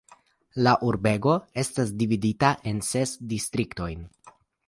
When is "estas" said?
1.65-1.91